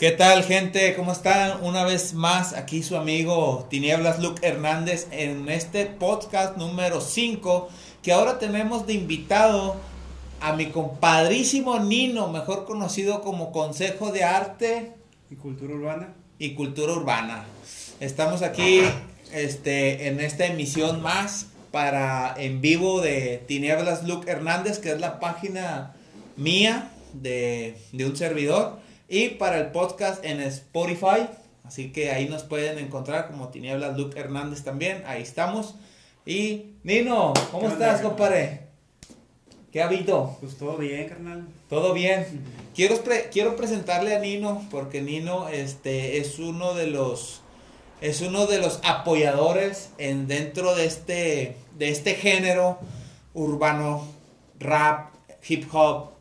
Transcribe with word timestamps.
¿Qué 0.00 0.12
tal 0.12 0.44
gente? 0.44 0.94
¿Cómo 0.96 1.12
están? 1.12 1.62
Una 1.62 1.84
vez 1.84 2.14
más 2.14 2.54
aquí 2.54 2.82
su 2.82 2.96
amigo 2.96 3.66
Tinieblas 3.68 4.18
Luke 4.18 4.40
Hernández 4.46 5.06
en 5.10 5.46
este 5.50 5.84
podcast 5.84 6.56
número 6.56 7.02
5 7.02 7.68
que 8.02 8.10
ahora 8.10 8.38
tenemos 8.38 8.86
de 8.86 8.94
invitado 8.94 9.76
a 10.40 10.54
mi 10.54 10.70
compadrísimo 10.70 11.78
Nino, 11.80 12.28
mejor 12.28 12.64
conocido 12.64 13.20
como 13.20 13.52
Consejo 13.52 14.10
de 14.10 14.24
Arte 14.24 14.94
y 15.30 15.34
Cultura 15.34 15.74
Urbana. 15.74 16.14
Y 16.38 16.54
Cultura 16.54 16.94
Urbana. 16.94 17.44
Estamos 18.00 18.40
aquí 18.40 18.80
este, 19.34 20.08
en 20.08 20.20
esta 20.20 20.46
emisión 20.46 21.02
más 21.02 21.48
para 21.72 22.34
en 22.38 22.62
vivo 22.62 23.02
de 23.02 23.44
Tinieblas 23.46 24.04
Luke 24.04 24.30
Hernández, 24.30 24.78
que 24.78 24.92
es 24.92 24.98
la 24.98 25.20
página 25.20 25.94
mía 26.38 26.90
de, 27.12 27.76
de 27.92 28.06
un 28.06 28.16
servidor. 28.16 28.79
Y 29.12 29.30
para 29.30 29.58
el 29.58 29.72
podcast 29.72 30.24
en 30.24 30.40
Spotify. 30.40 31.28
Así 31.64 31.90
que 31.90 32.12
ahí 32.12 32.28
nos 32.28 32.44
pueden 32.44 32.78
encontrar 32.78 33.26
como 33.26 33.48
Tinieblas 33.48 33.96
Luke 33.96 34.16
Hernández 34.16 34.62
también. 34.62 35.02
Ahí 35.04 35.20
estamos. 35.20 35.74
Y 36.24 36.74
Nino, 36.84 37.32
¿cómo 37.50 37.66
estás, 37.66 38.02
compadre? 38.02 38.68
¿Qué 39.72 39.82
ha 39.82 39.86
habido? 39.86 40.36
Pues 40.38 40.56
todo 40.56 40.76
bien, 40.76 41.08
carnal. 41.08 41.44
Todo 41.68 41.92
bien. 41.92 42.24
Quiero, 42.76 43.02
quiero 43.32 43.56
presentarle 43.56 44.14
a 44.14 44.20
Nino 44.20 44.64
porque 44.70 45.02
Nino 45.02 45.48
este, 45.48 46.18
es 46.18 46.38
uno 46.38 46.74
de 46.74 46.86
los 46.86 47.40
es 48.00 48.20
uno 48.20 48.46
de 48.46 48.58
los 48.58 48.80
apoyadores 48.84 49.90
en 49.98 50.28
dentro 50.28 50.76
de 50.76 50.86
este 50.86 51.56
de 51.76 51.88
este 51.88 52.14
género 52.14 52.78
urbano 53.34 54.06
rap 54.60 55.12
hip 55.46 55.66
hop 55.74 56.12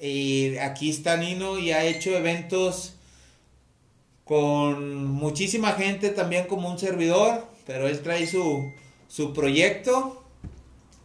y 0.00 0.56
aquí 0.58 0.90
está 0.90 1.16
Nino 1.16 1.58
y 1.58 1.72
ha 1.72 1.84
hecho 1.84 2.10
eventos 2.16 2.94
con 4.24 5.06
muchísima 5.06 5.72
gente 5.72 6.10
también 6.10 6.46
como 6.46 6.68
un 6.70 6.78
servidor 6.78 7.46
pero 7.66 7.88
él 7.88 8.00
trae 8.00 8.26
su 8.26 8.72
su 9.08 9.32
proyecto 9.32 10.22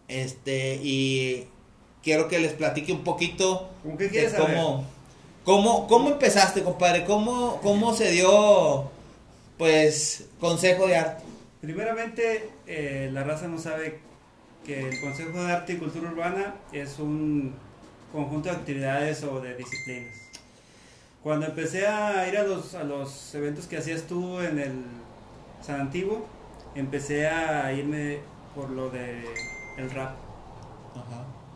este 0.08 0.80
y 0.84 1.48
quiero 2.04 2.28
que 2.28 2.40
les 2.40 2.54
platique 2.54 2.92
un 2.92 3.04
poquito 3.04 3.70
de 3.84 4.34
cómo, 4.38 4.86
cómo, 5.44 5.88
cómo 5.88 6.10
empezaste 6.10 6.64
compadre 6.64 7.06
cómo 7.06 7.60
cómo 7.62 7.94
se 7.94 8.12
dio 8.12 8.90
pues, 9.62 10.26
consejo 10.40 10.88
de 10.88 10.96
arte. 10.96 11.24
Primeramente, 11.62 12.50
eh, 12.66 13.12
la 13.14 13.24
raza 13.24 13.48
no 13.48 13.60
sabe 13.60 14.00
que 14.66 14.90
el 14.90 15.00
Consejo 15.00 15.44
de 15.44 15.52
Arte 15.52 15.74
y 15.74 15.78
Cultura 15.78 16.10
Urbana 16.10 16.56
es 16.74 16.98
un 16.98 17.54
conjunto 18.12 18.50
de 18.50 18.56
actividades 18.56 19.24
o 19.24 19.40
de 19.42 19.56
disciplinas. 19.56 20.16
Cuando 21.24 21.46
empecé 21.46 21.88
a 21.88 22.28
ir 22.28 22.38
a 22.38 22.44
los, 22.44 22.74
a 22.74 22.84
los 22.84 23.36
eventos 23.36 23.68
que 23.68 23.78
hacías 23.78 24.04
tú 24.04 24.40
en 24.40 24.60
el 24.60 24.74
San 25.62 25.82
Antiguo, 25.82 26.28
empecé 26.76 27.28
a 27.28 27.72
irme 27.74 28.20
por 28.56 28.70
lo 28.70 28.90
de 28.90 29.24
el 29.78 29.90
rap. 29.92 30.16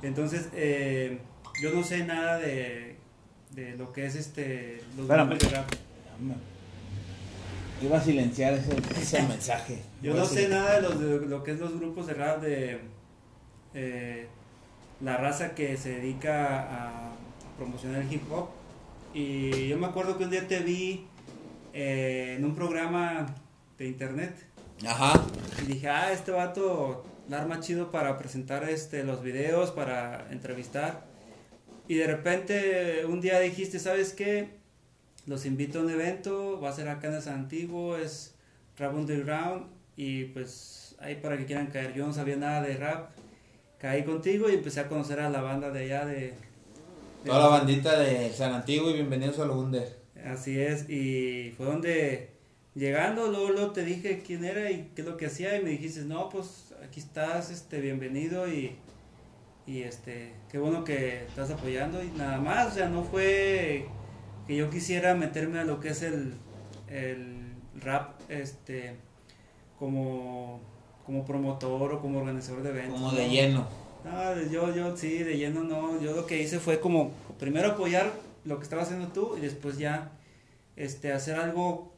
Entonces, 0.01 0.49
eh, 0.53 1.19
yo 1.61 1.71
no 1.71 1.83
sé 1.83 2.05
nada 2.05 2.37
de, 2.37 2.95
de 3.51 3.75
lo 3.75 3.91
que 3.91 4.05
es 4.05 4.15
este 4.15 4.81
los 4.97 5.07
grupos 5.07 5.39
de 5.39 5.49
rap. 5.49 5.71
Iba 7.81 7.97
a 7.97 8.01
silenciar 8.01 8.53
ese, 8.53 9.21
mensaje. 9.23 9.81
Yo 10.01 10.13
no 10.13 10.25
sé 10.25 10.47
nada 10.47 10.75
de, 10.75 10.81
los, 10.81 10.99
de, 10.99 11.25
lo 11.27 11.43
que 11.43 11.51
es 11.51 11.59
los 11.59 11.77
grupos 11.77 12.07
de 12.07 12.13
rap 12.13 12.41
de 12.41 12.79
eh, 13.73 14.27
la 15.01 15.17
raza 15.17 15.55
que 15.55 15.77
se 15.77 15.89
dedica 15.89 16.61
a 16.61 17.11
promocionar 17.57 18.01
el 18.01 18.11
hip 18.11 18.31
hop. 18.31 18.49
Y 19.13 19.67
yo 19.67 19.77
me 19.77 19.87
acuerdo 19.87 20.17
que 20.17 20.25
un 20.25 20.31
día 20.31 20.47
te 20.47 20.59
vi 20.59 21.07
eh, 21.73 22.35
en 22.37 22.45
un 22.45 22.55
programa 22.55 23.25
de 23.77 23.87
internet. 23.87 24.35
Ajá. 24.85 25.21
Y 25.61 25.65
dije, 25.65 25.89
ah, 25.89 26.11
este 26.11 26.31
vato 26.31 27.05
la 27.29 27.41
arma 27.41 27.59
chido 27.59 27.91
para 27.91 28.17
presentar 28.17 28.69
este, 28.69 29.03
los 29.03 29.21
videos, 29.21 29.71
para 29.71 30.27
entrevistar. 30.31 31.05
Y 31.87 31.95
de 31.95 32.07
repente 32.07 33.05
un 33.05 33.21
día 33.21 33.39
dijiste, 33.39 33.79
¿sabes 33.79 34.13
qué? 34.13 34.65
los 35.25 35.45
invito 35.45 35.79
a 35.79 35.81
un 35.83 35.89
evento, 35.89 36.59
va 36.61 36.69
a 36.69 36.73
ser 36.73 36.87
acá 36.87 37.07
en 37.07 37.15
el 37.15 37.21
San 37.21 37.35
Antiguo, 37.35 37.97
es 37.97 38.35
Rap 38.77 38.93
Underground 38.93 39.67
y 39.95 40.25
pues 40.25 40.95
ahí 40.99 41.15
para 41.15 41.37
que 41.37 41.45
quieran 41.45 41.67
caer. 41.67 41.93
Yo 41.93 42.05
no 42.05 42.13
sabía 42.13 42.35
nada 42.35 42.61
de 42.61 42.77
rap, 42.77 43.11
caí 43.79 44.03
contigo 44.03 44.49
y 44.49 44.55
empecé 44.55 44.81
a 44.81 44.87
conocer 44.87 45.19
a 45.19 45.29
la 45.29 45.41
banda 45.41 45.71
de 45.71 45.85
allá 45.85 46.05
de... 46.05 46.33
Toda 47.25 47.39
la 47.39 47.47
bandita 47.47 47.99
de 47.99 48.31
San 48.31 48.53
Antiguo 48.53 48.89
y 48.89 48.93
bienvenidos 48.93 49.39
a 49.39 49.45
lo 49.45 49.59
Under. 49.59 49.97
Así 50.25 50.59
es, 50.59 50.89
y 50.89 51.53
fue 51.57 51.65
donde 51.65 52.29
llegando, 52.75 53.27
luego, 53.27 53.49
luego, 53.51 53.71
te 53.71 53.83
dije 53.83 54.21
quién 54.25 54.43
era 54.43 54.69
y 54.69 54.91
qué 54.95 55.01
es 55.01 55.07
lo 55.07 55.17
que 55.17 55.27
hacía 55.27 55.57
y 55.57 55.63
me 55.63 55.71
dijiste, 55.71 56.01
no, 56.01 56.29
pues 56.29 56.73
aquí 56.83 56.99
estás, 56.99 57.49
este, 57.49 57.79
bienvenido 57.79 58.47
y, 58.47 58.75
y 59.65 59.81
este, 59.81 60.33
qué 60.51 60.59
bueno 60.59 60.83
que 60.83 61.23
estás 61.25 61.49
apoyando 61.51 62.03
y 62.03 62.09
nada 62.09 62.39
más, 62.39 62.67
o 62.67 62.75
sea, 62.75 62.89
no 62.89 63.03
fue 63.03 63.87
que 64.45 64.55
yo 64.55 64.69
quisiera 64.69 65.15
meterme 65.15 65.59
a 65.59 65.63
lo 65.63 65.79
que 65.79 65.89
es 65.89 66.03
el, 66.03 66.33
rap 67.81 68.21
este 68.29 68.95
como, 69.77 70.61
como 71.05 71.25
promotor 71.25 71.93
o 71.93 72.01
como 72.01 72.19
organizador 72.19 72.63
de 72.63 72.69
eventos. 72.69 72.99
Como 72.99 73.11
de 73.11 73.29
lleno. 73.29 73.67
No, 74.03 74.41
yo, 74.51 74.73
yo 74.75 74.95
sí, 74.95 75.19
de 75.19 75.37
lleno 75.37 75.63
no. 75.63 75.99
Yo 76.01 76.15
lo 76.15 76.25
que 76.25 76.41
hice 76.41 76.59
fue 76.59 76.79
como 76.79 77.11
primero 77.39 77.71
apoyar 77.71 78.13
lo 78.43 78.57
que 78.57 78.63
estaba 78.63 78.83
haciendo 78.83 79.07
tú 79.07 79.35
y 79.37 79.41
después 79.41 79.77
ya 79.77 80.11
este, 80.75 81.11
hacer 81.11 81.35
algo 81.35 81.93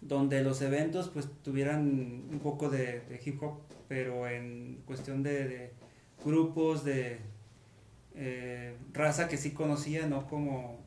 donde 0.00 0.42
los 0.42 0.62
eventos 0.62 1.08
pues 1.08 1.28
tuvieran 1.42 1.82
un 2.30 2.40
poco 2.42 2.68
de, 2.70 3.02
hip 3.24 3.42
hop, 3.42 3.60
pero 3.88 4.28
en 4.28 4.82
cuestión 4.86 5.22
de, 5.22 5.72
grupos, 6.24 6.84
de 6.84 7.18
eh, 8.14 8.76
raza 8.92 9.28
que 9.28 9.36
sí 9.36 9.52
conocía, 9.52 10.06
no 10.06 10.26
como 10.28 10.78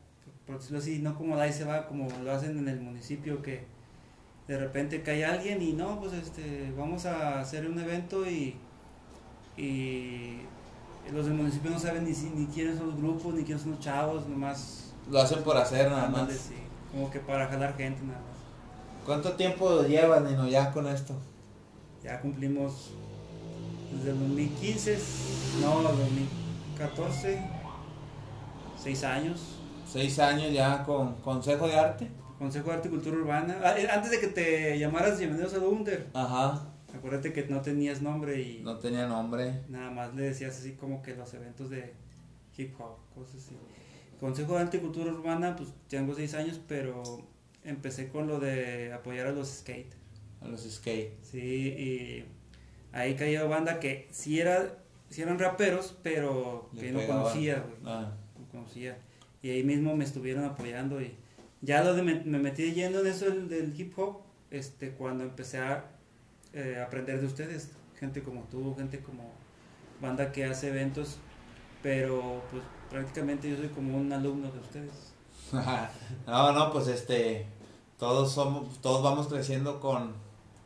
por 0.46 0.58
decirlo 0.58 0.78
así, 0.78 0.98
no 0.98 1.16
como 1.16 1.36
ahí 1.36 1.52
se 1.52 1.64
va, 1.64 1.86
como 1.86 2.08
lo 2.22 2.32
hacen 2.32 2.58
en 2.58 2.68
el 2.68 2.80
municipio 2.80 3.42
que 3.42 3.64
de 4.52 4.58
repente 4.58 5.02
cae 5.02 5.24
alguien 5.24 5.62
y 5.62 5.72
no, 5.72 5.98
pues 5.98 6.12
este, 6.12 6.70
vamos 6.76 7.06
a 7.06 7.40
hacer 7.40 7.66
un 7.66 7.78
evento 7.78 8.28
y, 8.28 8.54
y 9.56 10.42
los 11.10 11.24
del 11.24 11.34
municipio 11.34 11.70
no 11.70 11.78
saben 11.78 12.04
ni, 12.04 12.10
ni 12.10 12.46
quiénes 12.48 12.76
son 12.76 12.88
los 12.88 12.98
grupos, 12.98 13.32
ni 13.32 13.44
quiénes 13.44 13.62
son 13.62 13.72
los 13.72 13.80
chavos, 13.80 14.28
nomás... 14.28 14.92
Lo 15.10 15.20
hacen 15.20 15.42
por 15.42 15.56
hacer 15.56 15.90
nada 15.90 16.06
más. 16.10 16.50
como 16.90 17.10
que 17.10 17.18
para 17.20 17.48
jalar 17.48 17.74
gente 17.78 18.02
nada 18.02 18.20
más. 18.20 19.06
¿Cuánto 19.06 19.32
tiempo 19.32 19.84
llevan, 19.84 20.26
Nino, 20.26 20.46
ya 20.46 20.70
con 20.70 20.86
esto? 20.86 21.14
Ya 22.04 22.20
cumplimos 22.20 22.90
desde 23.96 24.10
el 24.10 24.18
2015, 24.18 24.98
no, 25.62 25.82
2014, 25.82 27.42
seis 28.76 29.02
años. 29.02 29.56
Seis 29.90 30.18
años 30.18 30.52
ya 30.52 30.84
con 30.84 31.14
Consejo 31.22 31.66
de 31.66 31.78
Arte. 31.78 32.21
Consejo 32.42 32.70
de 32.70 32.74
Arte 32.74 32.88
y 32.88 32.90
Cultura 32.90 33.16
Urbana. 33.18 33.56
Ah, 33.62 33.78
eh, 33.78 33.86
antes 33.88 34.10
de 34.10 34.18
que 34.18 34.26
te 34.26 34.76
llamaras 34.76 35.16
Bienvenidos 35.16 35.54
a 35.54 35.60
Under. 35.60 36.08
Ajá. 36.12 36.72
Acuérdate 36.92 37.32
que 37.32 37.44
no 37.44 37.60
tenías 37.60 38.02
nombre 38.02 38.42
y... 38.42 38.62
No 38.64 38.78
tenía 38.78 39.06
nombre. 39.06 39.60
Nada 39.68 39.92
más 39.92 40.12
le 40.16 40.22
decías 40.22 40.58
así 40.58 40.72
como 40.72 41.02
que 41.02 41.14
los 41.14 41.32
eventos 41.34 41.70
de 41.70 41.94
hip 42.56 42.74
hop, 42.80 42.96
cosas 43.14 43.36
así. 43.36 43.56
Consejo 44.18 44.54
de 44.54 44.62
Arte 44.62 44.78
y 44.78 44.80
Cultura 44.80 45.12
Urbana, 45.12 45.54
pues 45.54 45.68
tengo 45.86 46.16
seis 46.16 46.34
años, 46.34 46.60
pero 46.66 47.04
empecé 47.62 48.08
con 48.08 48.26
lo 48.26 48.40
de 48.40 48.92
apoyar 48.92 49.28
a 49.28 49.30
los 49.30 49.48
skate. 49.48 49.94
A 50.40 50.48
los 50.48 50.68
skate. 50.68 51.22
Sí, 51.22 51.38
y 51.38 52.24
ahí 52.90 53.14
caía 53.14 53.44
banda 53.44 53.78
que 53.78 54.08
sí, 54.10 54.40
era, 54.40 54.80
sí 55.10 55.22
eran 55.22 55.38
raperos, 55.38 55.96
pero 56.02 56.70
que 56.76 56.90
no 56.90 57.06
conocía, 57.06 57.60
güey. 57.60 57.78
Ah. 57.84 58.12
No 58.36 58.48
conocía 58.48 58.98
y 59.42 59.50
ahí 59.50 59.64
mismo 59.64 59.96
me 59.96 60.04
estuvieron 60.04 60.44
apoyando 60.44 61.02
y 61.02 61.14
ya 61.62 61.82
lo 61.82 61.94
de 61.94 62.02
me, 62.02 62.14
metí 62.38 62.72
yendo 62.72 63.00
en 63.00 63.06
eso 63.06 63.30
del, 63.30 63.80
hip 63.80 63.98
hop 63.98 64.18
este 64.50 64.90
cuando 64.90 65.24
empecé 65.24 65.58
a 65.58 65.84
eh, 66.52 66.82
aprender 66.84 67.20
de 67.20 67.26
ustedes 67.26 67.70
gente 67.98 68.22
como 68.22 68.42
tú 68.50 68.74
gente 68.76 69.00
como 69.00 69.30
banda 70.00 70.32
que 70.32 70.44
hace 70.44 70.68
eventos 70.68 71.18
pero 71.82 72.42
pues 72.50 72.62
prácticamente 72.90 73.50
yo 73.50 73.56
soy 73.56 73.68
como 73.68 73.96
un 73.96 74.12
alumno 74.12 74.50
de 74.50 74.58
ustedes. 74.58 75.12
No 76.26 76.52
no 76.52 76.72
pues 76.72 76.88
este 76.88 77.46
todos 77.98 78.32
somos 78.32 78.80
todos 78.80 79.02
vamos 79.02 79.28
creciendo 79.28 79.80
con 79.80 80.14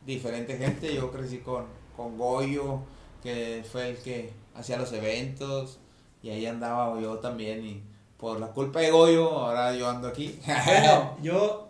diferente 0.05 0.57
gente. 0.57 0.93
Yo 0.93 1.11
crecí 1.11 1.39
con 1.39 1.65
con 1.95 2.17
Goyo 2.17 2.81
que 3.23 3.65
fue 3.69 3.89
el 3.89 3.97
que 3.97 4.31
hacía 4.55 4.77
los 4.77 4.93
eventos 4.93 5.79
y 6.21 6.29
ahí 6.29 6.45
andaba 6.45 6.99
yo 7.01 7.17
también 7.19 7.65
y 7.65 7.83
por 8.17 8.39
la 8.39 8.47
culpa 8.47 8.79
de 8.79 8.91
Goyo, 8.91 9.29
ahora 9.31 9.75
yo 9.75 9.89
ando 9.89 10.07
aquí. 10.07 10.39
bueno, 10.65 11.17
yo 11.23 11.67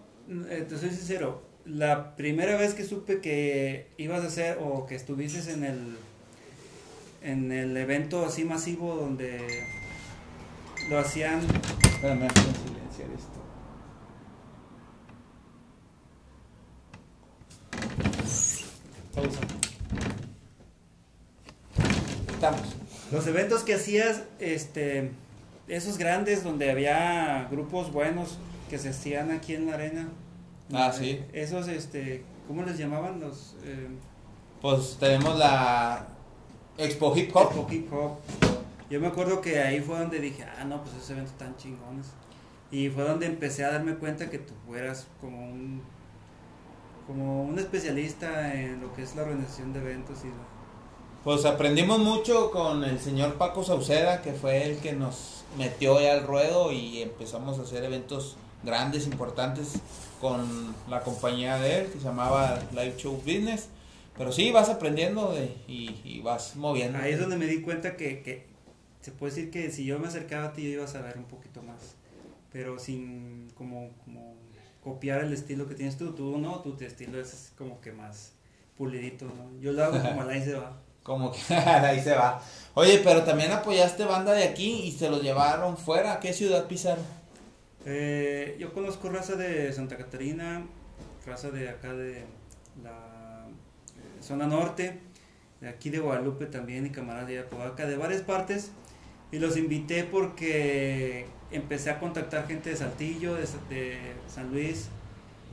eh, 0.50 0.66
te 0.68 0.78
soy 0.78 0.90
sincero, 0.90 1.42
la 1.66 2.16
primera 2.16 2.56
vez 2.58 2.74
que 2.74 2.84
supe 2.84 3.20
que 3.22 3.92
ibas 3.98 4.24
a 4.24 4.28
hacer 4.28 4.58
o 4.62 4.86
que 4.86 4.96
estuvieses 4.96 5.48
en 5.48 5.64
el 5.64 5.98
en 7.22 7.52
el 7.52 7.76
evento 7.76 8.26
así 8.26 8.46
masivo 8.46 8.96
donde 8.96 9.66
lo 10.90 11.00
hacían. 11.00 11.40
Espérame, 11.84 12.28
silenciar 12.30 13.10
esto. 13.12 13.38
Pausa. 19.14 19.40
Estamos. 22.32 22.76
Los 23.12 23.28
eventos 23.28 23.64
que 23.64 23.74
hacías, 23.74 24.24
este 24.40 25.12
esos 25.68 25.98
grandes 25.98 26.44
donde 26.44 26.72
había 26.72 27.48
grupos 27.52 27.92
buenos 27.92 28.38
que 28.70 28.78
se 28.78 28.90
hacían 28.90 29.32
aquí 29.32 29.56
en 29.56 29.68
la 29.68 29.74
arena. 29.74 30.10
Ah, 30.74 30.92
sí. 30.92 31.22
Esos, 31.34 31.68
este, 31.68 32.24
¿cómo 32.48 32.64
les 32.64 32.78
llamaban 32.78 33.20
los? 33.20 33.56
Eh, 33.64 33.88
Pues 34.62 34.98
tenemos 35.00 35.38
la 35.38 36.08
Expo 36.78 37.16
Hip 37.16 37.36
Hop. 37.36 37.48
Expo 37.48 37.68
Hip 37.72 37.94
Hop. 37.94 38.18
Yo 38.90 39.00
me 39.02 39.08
acuerdo 39.08 39.42
que 39.42 39.60
ahí 39.60 39.82
fue 39.82 40.00
donde 40.00 40.20
dije, 40.20 40.44
ah, 40.44 40.64
no, 40.64 40.82
pues 40.82 40.96
esos 40.96 41.10
eventos 41.12 41.38
tan 41.38 41.56
chingones. 41.58 42.08
Y 42.72 42.90
fue 42.90 43.04
donde 43.04 43.26
empecé 43.26 43.64
a 43.64 43.72
darme 43.72 43.96
cuenta 43.96 44.30
que 44.30 44.40
tú 44.40 44.54
fueras 44.66 45.08
como 45.22 45.38
un 45.52 45.82
como 47.06 47.44
un 47.44 47.58
especialista 47.58 48.54
en 48.54 48.82
lo 48.82 48.94
que 48.94 49.02
es 49.02 49.16
la 49.16 49.22
organización 49.22 49.72
de 49.72 49.80
eventos 49.80 50.20
y 50.26 50.28
Pues 51.28 51.44
aprendimos 51.44 52.00
mucho 52.00 52.52
con 52.52 52.86
el 52.86 53.02
señor 53.02 53.34
Paco 53.34 53.62
Sauceda, 53.62 54.22
que 54.22 54.32
fue 54.32 54.64
el 54.64 54.78
que 54.78 54.94
nos 54.94 55.44
metió 55.58 56.00
ya 56.00 56.14
al 56.14 56.26
ruedo 56.26 56.72
y 56.72 57.02
empezamos 57.02 57.60
a 57.60 57.64
hacer 57.64 57.84
eventos 57.84 58.38
grandes, 58.64 59.08
importantes 59.08 59.74
con 60.22 60.74
la 60.90 61.02
compañía 61.02 61.58
de 61.58 61.80
él, 61.80 61.88
que 61.88 62.00
se 62.00 62.06
llamaba 62.06 62.58
Live 62.72 62.94
Show 62.96 63.18
Business. 63.18 63.68
Pero 64.18 64.32
sí, 64.32 64.54
vas 64.54 64.70
aprendiendo 64.70 65.36
y, 65.68 66.22
vas 66.24 66.56
moviendo. 66.56 66.98
Ahí 66.98 67.12
es 67.12 67.20
donde 67.20 67.36
me 67.36 67.46
di 67.46 67.62
cuenta 67.62 67.98
que, 67.98 68.22
que 68.22 68.46
se 69.02 69.12
puede 69.12 69.36
decir 69.36 69.52
que 69.52 69.70
si 69.70 69.84
yo 69.84 70.00
me 70.00 70.08
acercaba 70.08 70.46
a 70.46 70.54
ti 70.54 70.64
yo 70.64 70.70
iba 70.70 70.86
a 70.86 70.88
saber 70.88 71.18
un 71.18 71.26
poquito 71.26 71.62
más, 71.62 71.96
pero 72.54 72.80
sin 72.80 73.50
como, 73.54 73.90
como 74.06 74.34
copiar 74.82 75.26
el 75.26 75.34
estilo 75.34 75.68
que 75.68 75.76
tienes 75.76 75.98
tú, 75.98 76.14
tú 76.14 76.38
no, 76.38 76.62
tu 76.62 76.78
estilo 76.80 77.20
es 77.20 77.52
como 77.58 77.82
que 77.82 77.92
más 77.92 78.32
pulidito. 78.78 79.28
Yo 79.60 79.74
lo 79.74 79.84
hago 79.84 80.02
como 80.02 80.22
ahí 80.22 80.42
se 80.42 80.54
va. 80.54 80.87
Como 81.08 81.32
que 81.32 81.54
ahí 81.56 82.02
se 82.02 82.14
va. 82.14 82.42
Oye, 82.74 83.00
pero 83.02 83.24
también 83.24 83.50
apoyaste 83.54 84.04
banda 84.04 84.34
de 84.34 84.44
aquí 84.44 84.82
y 84.84 84.92
se 84.92 85.10
los 85.10 85.24
llevaron 85.24 85.78
fuera. 85.78 86.12
¿A 86.12 86.20
qué 86.20 86.34
ciudad 86.34 86.68
pisaron? 86.68 87.06
Eh, 87.86 88.58
yo 88.60 88.74
conozco 88.74 89.08
raza 89.08 89.38
de 89.38 89.72
Santa 89.72 89.96
Catarina, 89.96 90.66
raza 91.26 91.50
de 91.50 91.70
acá 91.70 91.94
de 91.94 92.26
la 92.84 93.46
eh, 93.96 94.22
zona 94.22 94.48
norte, 94.48 95.00
de 95.62 95.70
aquí 95.70 95.90
de 95.90 96.00
Guadalupe 96.00 96.46
también 96.46 96.86
y 96.86 96.90
camaradas 96.90 97.30
de 97.30 97.40
Apodaca, 97.40 97.86
de 97.86 97.96
varias 97.96 98.22
partes. 98.22 98.72
Y 99.32 99.40
los 99.40 99.56
invité 99.56 100.04
porque 100.04 101.26
empecé 101.52 101.90
a 101.90 102.02
contactar 102.02 102.48
gente 102.48 102.72
de 102.72 102.76
Saltillo, 102.76 103.36
de 103.36 103.48
San 104.28 104.52
Luis. 104.52 104.90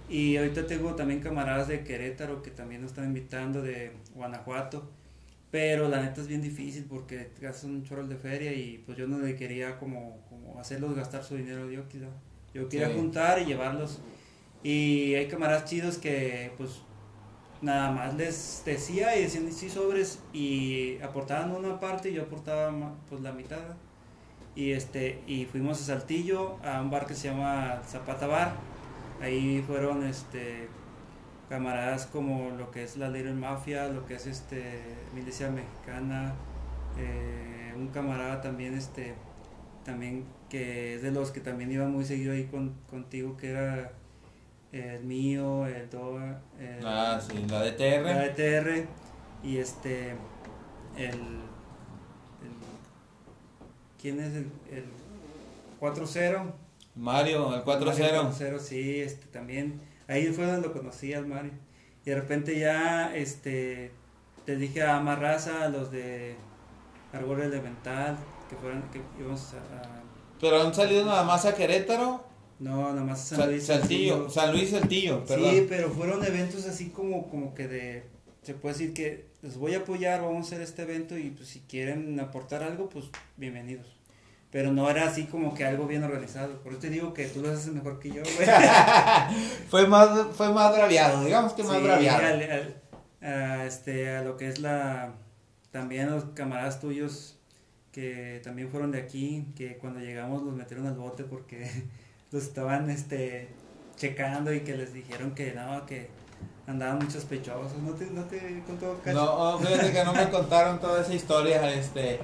Y 0.08 0.36
ahorita 0.36 0.66
tengo 0.66 0.96
también 0.96 1.20
camaradas 1.20 1.68
de 1.68 1.84
Querétaro 1.84 2.42
que 2.42 2.50
también 2.50 2.82
nos 2.82 2.90
están 2.90 3.04
invitando, 3.04 3.62
de 3.62 3.92
Guanajuato. 4.16 4.90
Pero 5.54 5.88
la 5.88 6.02
neta 6.02 6.20
es 6.20 6.26
bien 6.26 6.42
difícil 6.42 6.84
porque 6.86 7.30
gastan 7.40 7.70
un 7.70 7.84
chorro 7.84 8.04
de 8.08 8.16
feria 8.16 8.52
y 8.52 8.82
pues 8.84 8.98
yo 8.98 9.06
no 9.06 9.20
le 9.20 9.36
quería 9.36 9.78
como, 9.78 10.18
como 10.28 10.58
hacerlos 10.58 10.96
gastar 10.96 11.22
su 11.22 11.36
dinero 11.36 11.70
yo 11.70 11.86
quizá. 11.88 12.08
Yo 12.52 12.68
quería 12.68 12.88
Sí. 12.88 12.94
juntar 12.96 13.40
y 13.40 13.44
llevarlos. 13.44 14.00
Y 14.64 15.14
hay 15.14 15.28
camaradas 15.28 15.66
chidos 15.66 15.98
que 15.98 16.50
pues 16.56 16.82
nada 17.62 17.92
más 17.92 18.16
les 18.16 18.62
decía 18.66 19.16
y 19.16 19.22
decían 19.22 19.52
sí 19.52 19.70
sobres 19.70 20.18
y 20.32 20.98
aportaban 21.00 21.52
una 21.52 21.78
parte 21.78 22.10
y 22.10 22.14
yo 22.14 22.22
aportaba 22.22 22.92
pues 23.08 23.20
la 23.20 23.30
mitad. 23.30 23.76
Y 24.56 24.72
este 24.72 25.22
y 25.28 25.44
fuimos 25.44 25.80
a 25.82 25.84
Saltillo 25.84 26.58
a 26.64 26.80
un 26.82 26.90
bar 26.90 27.06
que 27.06 27.14
se 27.14 27.28
llama 27.28 27.80
Zapata 27.86 28.26
Bar. 28.26 28.56
Ahí 29.20 29.62
fueron 29.64 30.02
este 30.04 30.66
camaradas 31.48 32.06
como 32.06 32.50
lo 32.50 32.70
que 32.70 32.82
es 32.84 32.96
la 32.96 33.08
Little 33.10 33.34
Mafia, 33.34 33.88
lo 33.88 34.06
que 34.06 34.14
es 34.14 34.26
este 34.26 34.80
Milicia 35.14 35.50
Mexicana, 35.50 36.34
eh, 36.98 37.72
un 37.76 37.88
camarada 37.88 38.40
también 38.40 38.74
este 38.74 39.14
también 39.84 40.24
que 40.48 40.94
es 40.94 41.02
de 41.02 41.10
los 41.10 41.30
que 41.30 41.40
también 41.40 41.70
iba 41.72 41.86
muy 41.86 42.04
seguido 42.04 42.32
ahí 42.32 42.44
con, 42.46 42.74
contigo 42.88 43.36
que 43.36 43.50
era 43.50 43.92
el 44.72 45.04
mío, 45.04 45.66
el 45.66 45.88
Doa, 45.90 46.40
el, 46.58 46.84
Ah, 46.84 47.20
sí, 47.20 47.44
la 47.48 47.62
DTR. 47.62 48.02
la 48.04 48.26
ETR 48.26 48.86
y 49.42 49.58
este 49.58 50.10
el, 50.96 51.10
el- 51.10 51.44
¿quién 54.00 54.20
es 54.20 54.32
el, 54.34 54.50
el 54.72 54.84
4-0? 55.80 56.52
Mario, 56.96 57.54
el 57.54 57.62
4-0. 57.62 57.84
Mario 57.84 58.30
4-0, 58.32 58.58
sí, 58.58 59.00
este 59.00 59.26
también. 59.26 59.80
Ahí 60.08 60.26
fue 60.28 60.46
donde 60.46 60.66
lo 60.68 60.72
conocí 60.72 61.12
al 61.14 61.26
Mario. 61.26 61.52
Y 62.04 62.10
de 62.10 62.16
repente 62.16 62.58
ya 62.58 63.14
este 63.14 63.90
te 64.44 64.56
dije 64.56 64.82
a 64.82 65.00
Marraza, 65.00 65.64
a 65.64 65.68
los 65.68 65.90
de 65.90 66.36
Arbor 67.12 67.40
Elemental, 67.40 68.18
que 68.50 68.56
fueron 68.56 68.82
que 68.90 69.00
íbamos 69.18 69.54
a, 69.54 69.58
a- 69.78 70.02
Pero 70.40 70.60
han 70.60 70.74
salido 70.74 71.04
nada 71.06 71.24
más 71.24 71.46
a 71.46 71.54
Querétaro. 71.54 72.24
no, 72.58 72.90
nada 72.92 73.04
más 73.04 73.20
a 73.22 73.24
San 73.24 73.38
Sa- 73.38 73.46
Luis 73.46 73.64
Saltillo, 73.66 74.28
San 74.28 74.52
Luis 74.52 74.70
Saltillo, 74.70 75.24
perdón. 75.24 75.50
Sí, 75.54 75.66
pero 75.68 75.90
fueron 75.90 76.22
eventos 76.24 76.66
así 76.66 76.90
como, 76.90 77.28
como 77.30 77.54
que 77.54 77.68
de, 77.68 78.02
se 78.42 78.52
puede 78.54 78.74
decir 78.74 78.92
que 78.92 79.26
los 79.42 79.56
voy 79.56 79.74
a 79.74 79.78
apoyar, 79.78 80.20
vamos 80.20 80.44
a 80.44 80.46
hacer 80.48 80.60
este 80.60 80.82
evento 80.82 81.16
y 81.16 81.30
pues 81.30 81.48
si 81.48 81.60
quieren 81.60 82.20
aportar 82.20 82.62
algo, 82.62 82.88
pues 82.90 83.06
bienvenidos. 83.38 83.86
Pero 84.54 84.70
no 84.70 84.88
era 84.88 85.08
así 85.08 85.24
como 85.24 85.52
que 85.52 85.64
algo 85.64 85.88
bien 85.88 86.04
organizado. 86.04 86.60
Por 86.62 86.70
eso 86.70 86.82
te 86.82 86.88
digo 86.90 87.12
que 87.12 87.26
tú 87.26 87.42
lo 87.42 87.50
haces 87.50 87.66
mejor 87.74 87.98
que 87.98 88.10
yo, 88.10 88.22
güey. 88.22 88.48
fue 89.68 89.88
más 89.88 90.08
fue 90.36 90.52
más 90.52 90.72
braviado, 90.72 91.24
digamos 91.24 91.54
que 91.54 91.64
más 91.64 91.78
Sí, 91.78 91.82
braviado. 91.82 92.24
al- 92.24 92.42
al- 92.50 92.82
a, 93.20 93.66
este, 93.66 94.16
a 94.16 94.22
lo 94.22 94.36
que 94.36 94.46
es 94.48 94.60
la, 94.60 95.10
también 95.72 96.08
los 96.08 96.24
camaradas 96.34 96.78
tuyos 96.78 97.36
que 97.90 98.40
también 98.44 98.68
fueron 98.70 98.92
de 98.92 98.98
aquí, 98.98 99.48
que 99.56 99.76
cuando 99.78 99.98
llegamos 99.98 100.44
los 100.44 100.54
metieron 100.54 100.86
al 100.86 100.94
bote 100.94 101.24
porque 101.24 101.68
los 102.30 102.44
estaban, 102.44 102.90
este, 102.90 103.48
checando 103.96 104.52
y 104.54 104.60
que 104.60 104.76
les 104.76 104.92
dijeron 104.94 105.34
que 105.34 105.52
no, 105.52 105.84
que 105.84 106.10
andaban 106.68 106.98
muy 106.98 107.10
sospechosos. 107.10 107.76
¿No 107.78 107.92
te, 107.94 108.06
no 108.06 108.22
te 108.22 108.62
contó 108.66 109.00
Cacho? 109.02 109.18
No, 109.18 109.58
fíjate 109.58 109.90
que 109.92 110.04
no 110.04 110.12
me 110.12 110.28
contaron 110.30 110.78
toda 110.78 111.00
esa 111.02 111.12
historia, 111.12 111.72
este. 111.74 112.20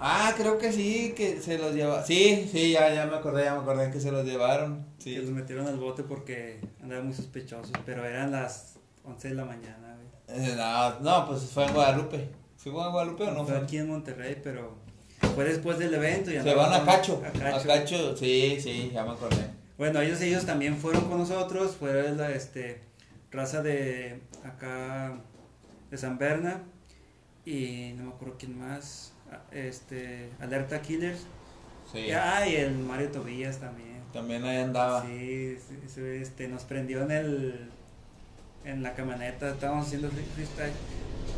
Ah, 0.00 0.34
creo 0.36 0.58
que 0.58 0.72
sí, 0.72 1.14
que 1.16 1.40
se 1.40 1.56
los 1.58 1.74
lleva. 1.74 2.04
Sí, 2.04 2.48
sí, 2.50 2.72
ya, 2.72 2.92
ya 2.92 3.06
me 3.06 3.16
acordé, 3.16 3.44
ya 3.44 3.54
me 3.54 3.60
acordé 3.60 3.90
que 3.90 4.00
se 4.00 4.10
los 4.12 4.24
llevaron. 4.24 4.84
Que 5.02 5.18
los 5.18 5.26
Sí. 5.26 5.32
metieron 5.32 5.66
al 5.66 5.78
bote 5.78 6.02
porque 6.02 6.60
andaban 6.82 7.06
muy 7.06 7.14
sospechosos, 7.14 7.72
pero 7.86 8.04
eran 8.04 8.30
las 8.32 8.74
11 9.04 9.28
de 9.28 9.34
la 9.34 9.44
mañana. 9.44 9.96
Eh, 10.28 10.54
no, 10.56 11.00
no, 11.00 11.26
pues 11.28 11.42
fue 11.44 11.64
en 11.66 11.72
Guadalupe. 11.74 12.28
¿Sí 12.56 12.70
fue 12.70 12.82
en 12.84 12.90
Guadalupe 12.92 13.24
o 13.24 13.30
no 13.32 13.44
fue 13.44 13.54
fue? 13.54 13.62
aquí 13.62 13.78
en 13.78 13.88
Monterrey, 13.88 14.40
pero 14.42 14.76
fue 15.34 15.44
después 15.44 15.78
del 15.78 15.94
evento. 15.94 16.30
y 16.30 16.40
Se 16.40 16.54
van 16.54 16.72
a 16.72 16.84
Cacho. 16.84 17.22
A 17.24 17.28
A 17.28 17.32
Cacho. 17.52 17.68
Cacho, 17.68 18.16
sí, 18.16 18.58
sí, 18.60 18.90
ya 18.92 19.04
me 19.04 19.12
acordé. 19.12 19.46
Bueno, 19.78 20.00
ellos, 20.00 20.20
ellos 20.20 20.44
también 20.46 20.76
fueron 20.76 21.04
con 21.08 21.18
nosotros, 21.18 21.76
fue 21.76 22.12
la 22.12 22.30
este, 22.30 22.80
raza 23.30 23.62
de 23.62 24.20
acá 24.44 25.14
de 25.90 25.98
San 25.98 26.16
Berna 26.18 26.62
y 27.44 27.92
no 27.96 28.04
me 28.04 28.10
acuerdo 28.10 28.36
quién 28.38 28.58
más, 28.58 29.12
este, 29.52 30.28
Alerta 30.40 30.80
Killers, 30.82 31.20
Sí. 31.92 31.98
y, 32.00 32.10
ah, 32.12 32.46
y 32.48 32.56
el 32.56 32.72
Mario 32.78 33.08
Tobías 33.10 33.58
también. 33.58 33.94
También 34.12 34.44
ahí 34.44 34.58
andaba. 34.58 35.04
Sí, 35.06 35.56
este, 36.20 36.48
nos 36.48 36.62
prendió 36.64 37.02
en 37.02 37.10
el, 37.10 37.70
en 38.64 38.82
la 38.82 38.94
camioneta, 38.94 39.50
estábamos 39.50 39.86
haciendo 39.86 40.08
free- 40.08 40.24
freestyle. 40.34 40.72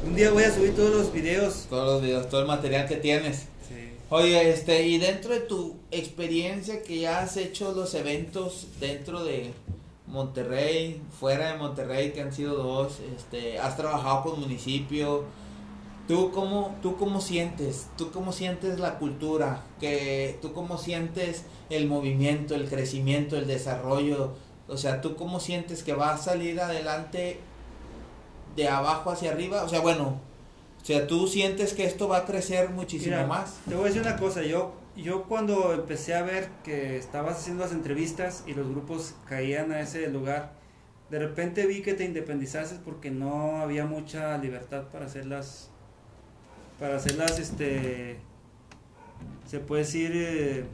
Un 0.06 0.14
día 0.14 0.30
voy 0.30 0.44
a 0.44 0.50
subir 0.54 0.74
todos 0.76 0.94
los 0.94 1.12
videos. 1.12 1.66
Todos 1.68 1.94
los 1.94 2.02
videos, 2.02 2.28
todo 2.28 2.42
el 2.42 2.46
material 2.46 2.86
que 2.86 2.96
tienes. 2.96 3.46
Sí. 3.68 3.92
Oye, 4.10 4.50
este, 4.50 4.86
y 4.86 4.98
dentro 4.98 5.32
de 5.34 5.40
tu 5.40 5.76
experiencia 5.90 6.82
que 6.82 7.00
ya 7.00 7.20
has 7.20 7.36
hecho 7.36 7.72
los 7.72 7.94
eventos 7.94 8.68
dentro 8.78 9.24
de 9.24 9.52
Monterrey, 10.06 11.02
fuera 11.18 11.52
de 11.52 11.58
Monterrey, 11.58 12.12
que 12.12 12.20
han 12.22 12.32
sido 12.32 12.54
dos, 12.54 13.00
este, 13.16 13.58
has 13.58 13.76
trabajado 13.76 14.22
con 14.22 14.40
municipio, 14.40 15.24
¿tú 16.08 16.30
cómo, 16.32 16.76
tú 16.82 16.96
cómo 16.96 17.20
sientes? 17.20 17.88
¿Tú 17.96 18.10
cómo 18.10 18.32
sientes 18.32 18.78
la 18.78 18.98
cultura? 18.98 19.62
que 19.80 20.38
¿Tú 20.42 20.52
cómo 20.52 20.78
sientes 20.78 21.44
el 21.70 21.86
movimiento, 21.86 22.54
el 22.54 22.68
crecimiento, 22.68 23.36
el 23.36 23.46
desarrollo? 23.46 24.34
O 24.68 24.76
sea, 24.76 25.00
¿tú 25.00 25.16
cómo 25.16 25.40
sientes 25.40 25.82
que 25.82 25.92
va 25.92 26.12
a 26.12 26.18
salir 26.18 26.60
adelante 26.60 27.38
de 28.56 28.68
abajo 28.68 29.10
hacia 29.10 29.30
arriba? 29.30 29.62
O 29.62 29.68
sea, 29.68 29.80
bueno, 29.80 30.20
o 30.82 30.84
sea, 30.84 31.06
¿tú 31.08 31.26
sientes 31.26 31.75
que 31.75 31.84
esto 31.84 32.06
va 32.06 32.18
a 32.18 32.25
crecer 32.25 32.70
muchísimo 32.70 33.16
Mira, 33.16 33.26
más? 33.26 33.58
Te 33.68 33.75
voy 33.75 33.84
a 33.84 33.86
decir 33.88 34.02
una 34.02 34.16
cosa, 34.16 34.42
yo, 34.42 34.72
yo 34.96 35.25
cuando 35.25 35.72
empecé 35.72 36.14
a 36.14 36.22
ver 36.22 36.48
que 36.62 36.96
estabas 36.96 37.38
haciendo 37.38 37.64
las 37.64 37.72
entrevistas 37.72 38.44
y 38.46 38.54
los 38.54 38.68
grupos 38.68 39.14
caían 39.28 39.72
a 39.72 39.80
ese 39.80 40.06
lugar, 40.08 40.52
de 41.10 41.18
repente 41.18 41.66
vi 41.66 41.82
que 41.82 41.94
te 41.94 42.04
independizaste 42.04 42.76
porque 42.84 43.10
no 43.10 43.58
había 43.58 43.84
mucha 43.84 44.38
libertad 44.38 44.84
para 44.92 45.06
hacerlas, 45.06 45.70
para 46.78 46.97
hacerlas, 46.97 47.38
este, 47.38 48.16
se 49.47 49.61
puede 49.61 49.83
decir, 49.83 50.11
eh, 50.14 50.64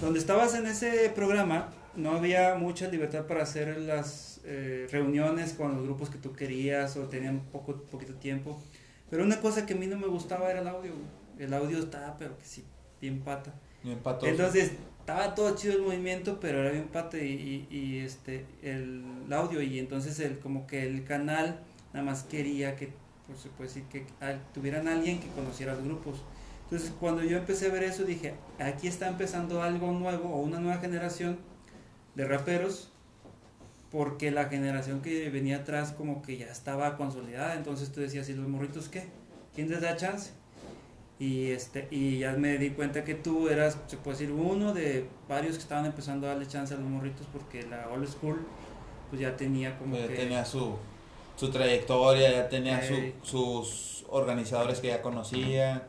donde 0.00 0.18
estabas 0.18 0.54
en 0.54 0.66
ese 0.66 1.10
programa 1.14 1.72
no 1.96 2.12
había 2.12 2.54
mucha 2.56 2.88
libertad 2.88 3.26
para 3.26 3.42
hacer 3.42 3.78
las 3.78 4.40
eh, 4.44 4.86
reuniones 4.90 5.54
con 5.54 5.74
los 5.74 5.84
grupos 5.84 6.10
que 6.10 6.18
tú 6.18 6.32
querías 6.32 6.96
o 6.96 7.04
tenían 7.04 7.40
poco, 7.50 7.74
poquito 7.90 8.14
tiempo. 8.14 8.60
Pero 9.10 9.24
una 9.24 9.40
cosa 9.40 9.66
que 9.66 9.74
a 9.74 9.76
mí 9.76 9.86
no 9.86 9.98
me 9.98 10.06
gustaba 10.06 10.50
era 10.50 10.60
el 10.60 10.68
audio. 10.68 10.92
El 11.38 11.54
audio 11.54 11.78
estaba, 11.78 12.16
pero 12.18 12.36
que 12.38 12.44
sí, 12.44 12.64
bien 13.00 13.20
pata. 13.20 13.54
Bien 13.82 13.98
patoso. 13.98 14.30
Entonces, 14.30 14.72
estaba 15.00 15.34
todo 15.34 15.54
chido 15.54 15.74
el 15.74 15.82
movimiento, 15.82 16.38
pero 16.40 16.60
era 16.60 16.70
bien 16.70 16.88
pata 16.88 17.18
y, 17.18 17.66
y, 17.70 17.76
y, 17.76 17.98
este, 17.98 18.44
el, 18.62 19.04
audio. 19.30 19.62
Y 19.62 19.78
entonces, 19.78 20.18
el, 20.20 20.38
como 20.38 20.66
que 20.66 20.86
el 20.86 21.04
canal 21.04 21.60
nada 21.92 22.04
más 22.04 22.24
quería 22.24 22.76
que, 22.76 22.92
pues 23.26 23.40
se 23.40 23.48
puede 23.50 23.68
decir, 23.68 23.84
que 23.84 24.06
al- 24.20 24.40
tuvieran 24.52 24.88
alguien 24.88 25.20
que 25.20 25.28
conociera 25.28 25.74
los 25.74 25.84
grupos. 25.84 26.22
Entonces, 26.64 26.92
cuando 26.98 27.22
yo 27.22 27.36
empecé 27.38 27.66
a 27.66 27.70
ver 27.72 27.84
eso, 27.84 28.04
dije, 28.04 28.34
aquí 28.58 28.88
está 28.88 29.08
empezando 29.08 29.62
algo 29.62 29.92
nuevo 29.92 30.28
o 30.30 30.40
una 30.40 30.58
nueva 30.58 30.78
generación 30.80 31.38
de 32.14 32.24
raperos, 32.26 32.90
porque 33.90 34.30
la 34.30 34.46
generación 34.46 35.00
que 35.00 35.30
venía 35.30 35.58
atrás 35.58 35.92
como 35.92 36.22
que 36.22 36.36
ya 36.36 36.46
estaba 36.46 36.96
consolidada, 36.96 37.54
entonces 37.54 37.92
tú 37.92 38.00
decías, 38.00 38.28
¿y 38.28 38.34
los 38.34 38.48
morritos 38.48 38.88
qué? 38.88 39.04
¿Quién 39.54 39.70
les 39.70 39.80
da 39.80 39.96
chance? 39.96 40.30
Y, 41.18 41.50
este, 41.50 41.88
y 41.90 42.18
ya 42.18 42.32
me 42.32 42.58
di 42.58 42.70
cuenta 42.70 43.04
que 43.04 43.14
tú 43.14 43.48
eras, 43.48 43.78
se 43.86 43.96
puede 43.96 44.18
decir, 44.18 44.32
uno 44.34 44.74
de 44.74 45.06
varios 45.28 45.56
que 45.56 45.62
estaban 45.62 45.86
empezando 45.86 46.26
a 46.26 46.30
darle 46.30 46.46
chance 46.46 46.74
a 46.74 46.76
los 46.76 46.88
morritos, 46.88 47.26
porque 47.32 47.62
la 47.62 47.88
old 47.88 48.06
school 48.08 48.38
pues 49.08 49.22
ya 49.22 49.36
tenía 49.36 49.78
como 49.78 49.96
Ya 49.96 50.08
que... 50.08 50.14
tenía 50.14 50.44
su, 50.44 50.74
su 51.36 51.50
trayectoria, 51.50 52.30
ya 52.32 52.48
tenía 52.48 52.82
su- 52.86 53.12
sus 53.22 54.04
organizadores 54.08 54.80
que 54.80 54.88
ya 54.88 55.02
conocían. 55.02 55.82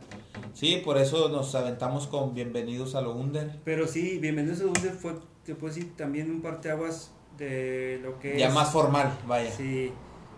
Sí, 0.54 0.82
por 0.84 0.98
eso 0.98 1.30
nos 1.30 1.54
aventamos 1.56 2.08
con 2.08 2.34
Bienvenidos 2.34 2.96
a 2.96 3.02
lo 3.02 3.14
Under. 3.14 3.58
Pero 3.64 3.88
sí, 3.88 4.18
Bienvenidos 4.20 4.60
a 4.62 4.64
Dulce 4.64 4.92
fue, 4.92 5.16
te 5.46 5.56
puedo 5.56 5.74
decir, 5.74 5.96
también 5.96 6.30
un 6.30 6.42
parteaguas 6.42 7.12
de 7.38 8.00
lo 8.04 8.20
que 8.20 8.38
Ya 8.38 8.48
es... 8.50 8.54
más 8.54 8.72
formal, 8.72 9.18
vaya. 9.28 9.52
Sí, 9.52 9.92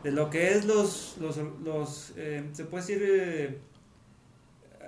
de 0.03 0.11
lo 0.11 0.29
que 0.29 0.51
es 0.53 0.65
los, 0.65 1.15
los, 1.19 1.37
los 1.63 2.13
eh, 2.17 2.43
se 2.53 2.65
puede 2.65 2.83
decir, 2.85 3.03
eh, 3.05 3.57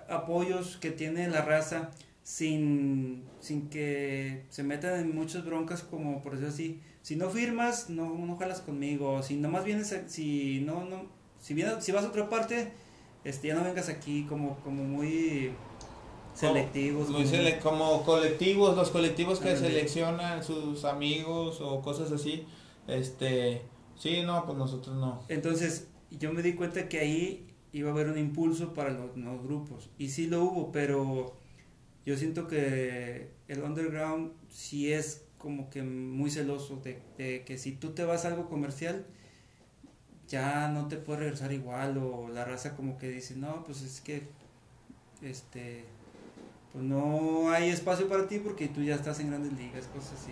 apoyos 0.10 0.78
que 0.78 0.92
tiene 0.92 1.28
la 1.30 1.42
raza 1.42 1.92
sin, 2.24 3.24
sin 3.40 3.70
que 3.70 4.46
se 4.50 4.64
metan 4.64 5.00
en 5.00 5.16
muchas 5.16 5.46
broncas 5.46 5.84
como 5.84 6.22
por 6.22 6.34
decirlo 6.34 6.54
así. 6.54 6.80
Si 7.02 7.16
no 7.16 7.30
firmas, 7.30 7.90
no, 7.90 8.14
no 8.14 8.38
jalas 8.38 8.62
conmigo. 8.62 9.24
Si 9.24 9.36
nomás 9.36 9.64
vienes, 9.66 9.92
a- 9.94 10.08
si 10.08 10.62
no, 10.62 10.86
no, 10.86 11.06
si 11.40 11.54
vienes, 11.54 11.84
si 11.84 11.92
vas 11.92 12.06
a 12.06 12.10
otra 12.10 12.30
parte, 12.30 12.72
este, 13.24 13.48
ya 13.50 13.56
no 13.56 13.64
vengas 13.64 13.90
aquí 13.90 14.26
como, 14.30 14.58
como 14.60 14.84
muy 14.84 15.52
selectivos. 16.36 17.10
Muy 17.10 17.24
como- 17.24 17.36
sele- 17.36 17.60
como 17.60 18.04
colectivos, 18.04 18.76
los 18.76 18.90
colectivos 18.92 19.40
que 19.40 19.56
seleccionan 19.58 20.44
sus 20.44 20.86
amigos 20.86 21.60
o 21.62 21.82
cosas 21.82 22.12
así. 22.12 22.46
Este, 22.88 23.62
sí, 23.98 24.22
no, 24.24 24.46
pues 24.46 24.58
nosotros 24.58 24.96
no. 24.96 25.24
Entonces, 25.28 25.88
yo 26.12 26.32
me 26.34 26.42
di 26.44 26.54
cuenta 26.54 26.88
que 26.88 27.00
ahí 27.00 27.48
iba 27.74 27.90
a 27.90 27.94
haber 27.94 28.10
un 28.10 28.18
impulso 28.18 28.74
para 28.74 28.92
los 28.92 29.16
nuevos 29.18 29.44
grupos. 29.44 29.90
Y 29.98 30.10
sí 30.10 30.28
lo 30.28 30.44
hubo, 30.44 30.72
pero 30.72 31.34
yo 32.06 32.18
siento 32.18 32.48
que 32.48 33.30
el 33.48 33.62
underground 33.64 34.32
sí 34.50 34.92
es 34.92 35.24
como 35.38 35.70
que 35.70 35.82
muy 35.84 36.30
celoso 36.30 36.78
de, 36.78 37.00
de 37.18 37.44
que 37.44 37.58
si 37.58 37.72
tú 37.72 37.92
te 37.92 38.04
vas 38.04 38.26
a 38.26 38.30
algo 38.30 38.48
comercial, 38.48 39.06
ya 40.28 40.70
no 40.70 40.88
te 40.88 40.98
puedes 40.98 41.22
regresar 41.22 41.52
igual. 41.52 41.98
O 41.98 42.30
la 42.30 42.46
raza 42.46 42.76
como 42.76 42.98
que 42.98 43.10
dice, 43.10 43.36
no, 43.36 43.64
pues 43.64 43.82
es 43.82 44.02
que, 44.02 44.24
este, 45.22 45.84
pues 46.72 46.84
no 46.84 47.52
hay 47.52 47.70
espacio 47.70 48.08
para 48.08 48.28
ti 48.28 48.40
porque 48.40 48.68
tú 48.68 48.82
ya 48.82 48.96
estás 48.96 49.20
en 49.20 49.30
grandes 49.30 49.54
ligas, 49.54 49.88
cosas 49.88 50.14
así. 50.14 50.32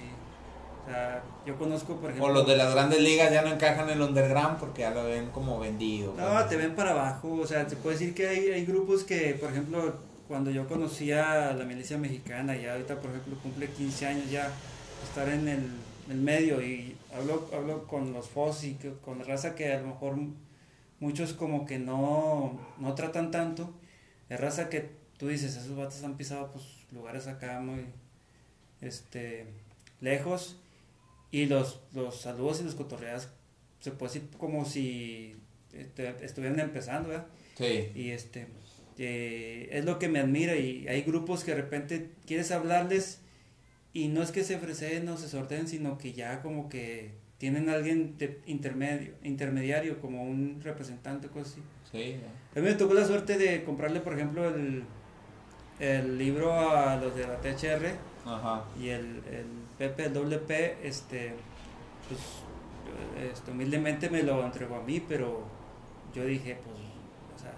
O 0.81 0.89
sea, 0.89 1.23
yo 1.45 1.57
conozco, 1.57 1.97
por 1.97 2.09
ejemplo... 2.09 2.31
O 2.31 2.33
los 2.33 2.47
de 2.47 2.55
las 2.55 2.73
grandes 2.73 3.01
ligas 3.01 3.31
ya 3.31 3.41
no 3.43 3.49
encajan 3.49 3.89
en 3.89 3.97
el 3.97 4.01
underground 4.01 4.57
porque 4.57 4.81
ya 4.81 4.91
lo 4.91 5.03
ven 5.03 5.29
como 5.29 5.59
vendido. 5.59 6.15
No, 6.17 6.45
te 6.45 6.55
ven 6.55 6.73
para 6.73 6.91
abajo, 6.91 7.33
o 7.33 7.45
sea, 7.45 7.67
se 7.69 7.75
puede 7.75 7.97
decir 7.97 8.15
que 8.15 8.27
hay, 8.27 8.49
hay 8.49 8.65
grupos 8.65 9.03
que, 9.03 9.35
por 9.39 9.51
ejemplo, 9.51 9.99
cuando 10.29 10.51
yo 10.51 10.67
conocía 10.67 11.49
a 11.49 11.53
la 11.55 11.65
milicia 11.65 11.97
mexicana, 11.97 12.55
ya 12.55 12.73
ahorita, 12.73 13.01
por 13.01 13.09
ejemplo, 13.09 13.35
cumple 13.41 13.67
15 13.67 14.05
años 14.05 14.29
ya, 14.29 14.51
estar 15.03 15.27
en 15.27 15.47
el, 15.47 15.71
el 16.07 16.17
medio 16.17 16.61
y 16.61 16.95
hablo, 17.11 17.49
hablo 17.51 17.87
con 17.87 18.13
los 18.13 18.29
FOS 18.29 18.63
y 18.65 18.77
con 19.03 19.25
raza 19.25 19.55
que 19.55 19.73
a 19.73 19.81
lo 19.81 19.87
mejor 19.87 20.19
muchos 20.99 21.33
como 21.33 21.65
que 21.65 21.79
no, 21.79 22.61
no 22.77 22.93
tratan 22.93 23.31
tanto, 23.31 23.73
es 24.29 24.39
raza 24.39 24.69
que 24.69 24.91
tú 25.17 25.29
dices, 25.29 25.55
esos 25.55 25.75
vatos 25.75 26.03
han 26.03 26.15
pisado 26.15 26.51
pues 26.51 26.63
lugares 26.91 27.25
acá 27.25 27.59
muy, 27.59 27.87
este, 28.81 29.47
lejos 29.99 30.57
y 31.31 31.47
los, 31.47 31.79
los 31.91 32.21
saludos 32.21 32.61
y 32.61 32.65
los 32.65 32.75
cotorreas 32.75 33.29
se 33.79 33.89
puede 33.89 34.13
decir 34.13 34.29
como 34.37 34.63
si 34.63 35.35
este, 35.73 36.23
estuvieran 36.23 36.59
empezando, 36.59 37.09
¿verdad? 37.09 37.25
Sí. 37.57 37.91
Y 37.95 38.11
este, 38.11 38.47
eh, 38.99 39.69
es 39.71 39.85
lo 39.85 39.97
que 39.97 40.09
me 40.09 40.19
admira 40.19 40.55
y 40.57 40.87
hay 40.87 41.01
grupos 41.03 41.43
que 41.43 41.51
de 41.55 41.61
repente 41.61 42.09
quieres 42.27 42.51
hablarles 42.51 43.21
y 43.93 44.09
no 44.09 44.21
es 44.21 44.31
que 44.31 44.43
se 44.43 44.57
ofrecen 44.57 45.07
o 45.07 45.17
se 45.17 45.29
sorteen, 45.29 45.67
sino 45.67 45.97
que 45.97 46.13
ya 46.13 46.41
como 46.41 46.69
que 46.69 47.11
tienen 47.37 47.69
a 47.69 47.73
alguien 47.73 48.17
de 48.17 48.39
intermedio, 48.45 49.13
intermediario, 49.23 49.99
como 50.01 50.23
un 50.23 50.59
representante, 50.61 51.29
cosas 51.29 51.53
así. 51.53 51.61
Sí, 51.91 52.15
A 52.55 52.59
mí 52.59 52.65
me 52.65 52.73
tocó 52.73 52.93
la 52.93 53.05
suerte 53.05 53.37
de 53.37 53.63
comprarle, 53.63 54.01
por 54.01 54.13
ejemplo, 54.13 54.53
el, 54.53 54.83
el 55.79 56.17
libro 56.17 56.51
a 56.53 56.97
los 56.97 57.15
de 57.15 57.25
la 57.25 57.37
THR 57.39 57.95
ajá. 58.25 58.65
y 58.79 58.89
el, 58.89 59.21
el 59.31 59.45
Pepe, 59.77 60.05
el 60.05 60.13
WP, 60.13 60.51
este, 60.83 61.33
pues, 62.09 62.19
este, 63.31 63.51
humildemente 63.51 64.09
me 64.09 64.23
lo 64.23 64.45
entregó 64.45 64.75
a 64.75 64.83
mí, 64.83 65.01
pero 65.07 65.45
yo 66.13 66.25
dije, 66.25 66.57
pues, 66.63 66.75
o 67.35 67.39
sea, 67.39 67.53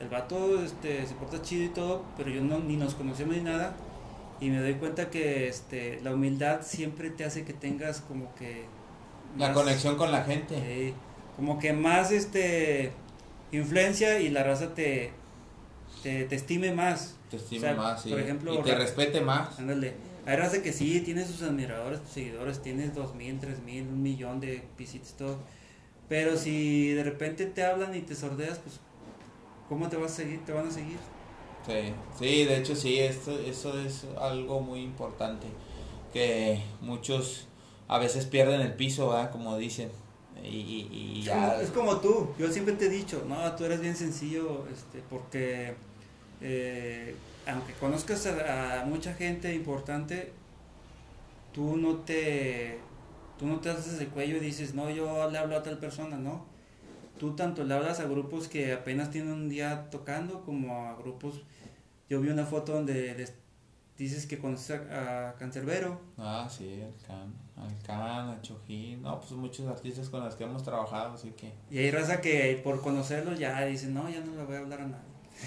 el 0.00 0.08
vato 0.08 0.62
este, 0.62 1.06
se 1.06 1.14
porta 1.14 1.40
chido 1.42 1.64
y 1.64 1.68
todo, 1.68 2.02
pero 2.16 2.30
yo 2.30 2.42
no, 2.42 2.58
ni 2.58 2.76
nos 2.76 2.94
conocemos 2.94 3.36
ni 3.36 3.42
nada, 3.42 3.74
y 4.40 4.50
me 4.50 4.60
doy 4.60 4.74
cuenta 4.74 5.08
que 5.10 5.48
este, 5.48 6.00
la 6.02 6.12
humildad 6.14 6.60
siempre 6.62 7.10
te 7.10 7.24
hace 7.24 7.44
que 7.44 7.52
tengas 7.54 8.00
como 8.02 8.34
que... 8.34 8.64
La 9.38 9.48
más- 9.48 9.56
conexión 9.56 9.96
con 9.96 10.12
la 10.12 10.24
gente. 10.24 10.54
Sí, 10.54 10.94
como 11.36 11.58
que 11.58 11.72
más 11.72 12.10
este 12.12 12.92
influencia 13.52 14.20
y 14.20 14.28
la 14.30 14.42
raza 14.42 14.74
te, 14.74 15.12
te, 16.02 16.24
te 16.24 16.34
estime 16.36 16.72
más. 16.72 17.16
Te 17.30 17.36
estime 17.36 17.58
O 17.58 17.60
sea, 17.62 17.74
más, 17.74 18.02
sí. 18.02 18.10
por 18.10 18.20
ejemplo, 18.20 18.54
y 18.54 18.62
te 18.62 18.74
respete 18.74 19.20
más. 19.20 19.58
Ándale. 19.58 19.94
Hay 20.26 20.36
raza 20.36 20.60
que 20.62 20.72
sí, 20.72 21.00
tiene 21.00 21.24
sus 21.24 21.42
admiradores, 21.42 22.00
sus 22.00 22.10
seguidores, 22.10 22.60
tienes 22.60 22.94
dos 22.94 23.14
mil, 23.14 23.38
tres 23.38 23.62
mil, 23.62 23.82
un 23.86 24.02
millón 24.02 24.40
de 24.40 24.62
visitas, 24.76 25.14
todo. 25.16 25.38
Pero 26.08 26.36
si 26.36 26.90
de 26.90 27.04
repente 27.04 27.46
te 27.46 27.64
hablan 27.64 27.94
y 27.94 28.00
te 28.02 28.14
sordeas, 28.14 28.58
pues, 28.58 28.80
¿cómo 29.68 29.88
te 29.88 29.96
vas 29.96 30.12
a 30.12 30.16
seguir? 30.16 30.44
Te 30.44 30.52
van 30.52 30.68
a 30.68 30.70
seguir. 30.70 30.98
Sí, 31.66 31.92
sí, 32.18 32.44
de 32.44 32.58
hecho 32.58 32.76
sí, 32.76 32.98
esto, 33.00 33.32
eso 33.38 33.78
es 33.80 34.06
algo 34.20 34.60
muy 34.60 34.80
importante. 34.82 35.48
Que 36.12 36.62
muchos 36.80 37.48
a 37.88 37.98
veces 37.98 38.24
pierden 38.26 38.60
el 38.60 38.74
piso, 38.74 39.08
¿verdad? 39.10 39.30
Como 39.32 39.56
dicen. 39.58 39.90
Y, 40.42 40.48
y- 40.92 41.22
ya. 41.24 41.60
es 41.60 41.70
como 41.70 41.96
tú, 42.00 42.28
yo 42.38 42.50
siempre 42.52 42.74
te 42.74 42.86
he 42.86 42.90
dicho, 42.90 43.24
no, 43.26 43.52
tú 43.56 43.64
eres 43.64 43.80
bien 43.80 43.96
sencillo, 43.96 44.66
este, 44.72 45.02
porque 45.10 45.74
eh, 46.40 47.14
aunque 47.46 47.72
conozcas 47.74 48.26
a, 48.26 48.82
a 48.82 48.84
mucha 48.84 49.14
gente 49.14 49.52
importante, 49.54 50.32
tú 51.52 51.76
no 51.76 51.96
te 51.96 52.78
tú 53.38 53.46
no 53.46 53.60
te 53.60 53.70
haces 53.70 54.00
el 54.00 54.08
cuello 54.08 54.36
y 54.36 54.40
dices, 54.40 54.74
no, 54.74 54.88
yo 54.90 55.30
le 55.30 55.38
hablo 55.38 55.56
a 55.56 55.62
tal 55.62 55.78
persona, 55.78 56.16
no. 56.16 56.44
Tú 57.18 57.34
tanto 57.34 57.64
le 57.64 57.74
hablas 57.74 58.00
a 58.00 58.04
grupos 58.04 58.48
que 58.48 58.72
apenas 58.72 59.10
tienen 59.10 59.32
un 59.32 59.48
día 59.48 59.88
tocando 59.90 60.42
como 60.42 60.86
a 60.88 60.96
grupos. 60.96 61.42
Yo 62.08 62.20
vi 62.20 62.28
una 62.28 62.44
foto 62.44 62.72
donde 62.72 63.14
les 63.14 63.34
dices 63.96 64.26
que 64.26 64.38
conoces 64.38 64.80
a, 64.90 65.30
a 65.30 65.34
Cancerbero. 65.36 65.98
Ah, 66.18 66.46
sí, 66.50 66.80
el 66.80 66.94
Can, 67.06 67.32
el 67.66 67.86
Can, 67.86 68.30
el 68.30 68.40
Chojín, 68.42 69.02
no, 69.02 69.18
pues 69.18 69.32
muchos 69.32 69.66
artistas 69.66 70.08
con 70.10 70.22
los 70.24 70.34
que 70.34 70.44
hemos 70.44 70.62
trabajado, 70.62 71.14
así 71.14 71.30
que. 71.30 71.52
Y 71.70 71.78
hay 71.78 71.90
raza 71.90 72.20
que 72.20 72.60
por 72.62 72.80
conocerlos 72.82 73.38
ya 73.38 73.64
dicen, 73.64 73.94
no, 73.94 74.08
ya 74.10 74.20
no 74.20 74.34
le 74.36 74.44
voy 74.44 74.56
a 74.56 74.58
hablar 74.58 74.80
a 74.82 74.86
nadie. 74.86 75.16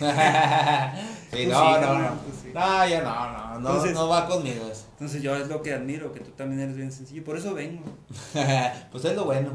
sí, 1.31 1.47
no, 1.47 1.75
sí, 1.75 1.81
no, 1.81 1.99
no. 1.99 2.09
tú 2.21 2.31
sí. 2.43 2.51
No, 2.53 2.87
ya 2.87 3.01
no, 3.01 3.31
no, 3.31 3.59
no, 3.59 3.69
Entonces- 3.69 3.93
no 3.93 4.07
va 4.07 4.27
conmigo 4.27 4.67
eso. 4.71 4.85
Entonces 4.91 5.21
yo 5.21 5.35
es 5.35 5.47
lo 5.47 5.61
que 5.63 5.73
admiro, 5.73 6.11
que 6.11 6.19
tú 6.19 6.31
también 6.31 6.61
eres 6.61 6.75
bien 6.75 6.91
sencillo. 6.91 7.23
Por 7.23 7.37
eso 7.37 7.53
vengo. 7.53 7.83
pues 8.91 9.05
es 9.05 9.15
lo 9.15 9.25
bueno. 9.25 9.51